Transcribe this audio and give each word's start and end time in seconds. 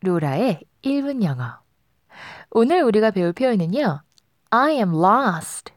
로라의 0.00 0.60
1분 0.82 1.22
영어. 1.22 1.58
오늘 2.50 2.82
우리가 2.82 3.10
배울 3.10 3.32
표현은요. 3.32 4.02
I 4.50 4.74
am 4.74 4.94
lost. 4.94 5.72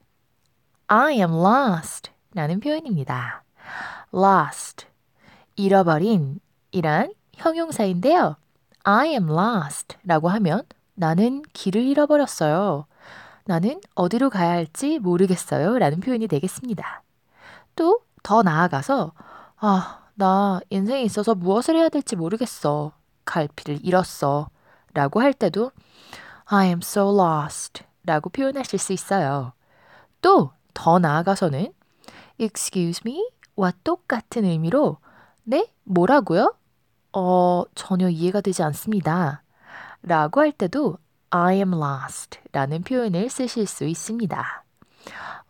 I 0.87 1.15
am 1.15 1.33
lost. 1.33 2.11
라는 2.33 2.59
표현입니다. 2.59 3.43
lost. 4.13 4.87
잃어버린 5.55 6.39
이란 6.71 7.13
형용사인데요. 7.33 8.37
I 8.83 9.09
am 9.09 9.29
lost 9.29 9.97
라고 10.03 10.29
하면 10.29 10.63
나는 10.95 11.41
길을 11.53 11.81
잃어버렸어요. 11.81 12.87
나는 13.45 13.81
어디로 13.95 14.29
가야 14.29 14.51
할지 14.51 14.99
모르겠어요. 14.99 15.77
라는 15.77 15.99
표현이 15.99 16.27
되겠습니다. 16.27 17.03
또 17.75 18.03
더 18.23 18.41
나아가서 18.41 19.13
아, 19.57 19.99
나 20.15 20.59
인생에 20.69 21.03
있어서 21.03 21.35
무엇을 21.35 21.75
해야 21.75 21.89
될지 21.89 22.15
모르겠어. 22.15 22.93
갈피를 23.25 23.79
잃었어. 23.83 24.49
라고 24.93 25.21
할 25.21 25.33
때도 25.33 25.71
I 26.45 26.67
am 26.67 26.79
so 26.83 27.09
lost 27.17 27.83
라고 28.05 28.29
표현하실 28.29 28.79
수 28.79 28.93
있어요. 28.93 29.53
또 30.21 30.53
더 30.73 30.99
나아가서는 30.99 31.73
excuse 32.39 33.01
me 33.05 33.29
와 33.55 33.71
똑같은 33.83 34.45
의미로 34.45 34.97
네? 35.43 35.71
뭐라고요? 35.83 36.55
어, 37.13 37.63
전혀 37.75 38.09
이해가 38.09 38.41
되지 38.41 38.63
않습니다. 38.63 39.43
라고 40.01 40.41
할 40.41 40.51
때도 40.51 40.97
I 41.29 41.57
am 41.57 41.73
lost 41.73 42.39
라는 42.51 42.81
표현을 42.83 43.29
쓰실 43.29 43.67
수 43.67 43.85
있습니다. 43.85 44.63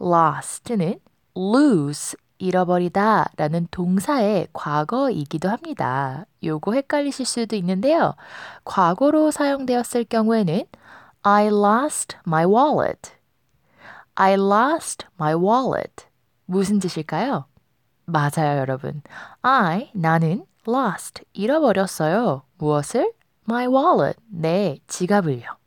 lost는 0.01 0.99
lose 1.35 2.17
잃어버리다 2.37 3.31
라는 3.37 3.67
동사의 3.71 4.47
과거이기도 4.53 5.49
합니다. 5.49 6.25
요거 6.43 6.73
헷갈리실 6.73 7.25
수도 7.25 7.55
있는데요. 7.55 8.15
과거로 8.65 9.31
사용되었을 9.31 10.05
경우에는 10.05 10.65
I 11.23 11.47
lost 11.47 12.17
my 12.27 12.45
wallet. 12.45 13.11
I 14.15 14.33
lost 14.33 15.05
my 15.19 15.33
wallet. 15.33 16.05
무슨 16.45 16.79
뜻일까요? 16.79 17.45
맞아요, 18.05 18.59
여러분. 18.59 19.01
I, 19.41 19.89
나는 19.93 20.45
lost, 20.67 21.23
잃어버렸어요. 21.33 22.43
무엇을? 22.57 23.13
My 23.49 23.67
wallet, 23.67 24.19
내 24.27 24.79
지갑을요. 24.87 25.57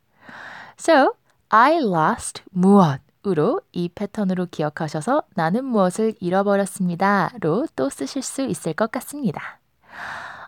So, 0.79 1.13
I 1.49 1.77
lost 1.77 2.43
무엇? 2.51 3.01
으로 3.27 3.61
이 3.73 3.89
패턴으로 3.89 4.47
기억하셔서 4.49 5.23
나는 5.35 5.65
무엇을 5.65 6.15
잃어버렸습니다로 6.19 7.67
또 7.75 7.89
쓰실 7.89 8.21
수 8.21 8.41
있을 8.43 8.73
것 8.73 8.89
같습니다. 8.91 9.59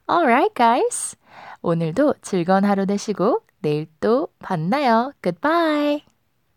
Alright, 0.09 0.53
guys. 0.55 1.17
오늘도 1.61 2.15
즐거운 2.21 2.63
하루 2.63 2.85
되시고 2.85 3.41
내일 3.61 3.87
또 3.99 4.29
만나요. 4.39 5.11
Goodbye. 5.21 6.08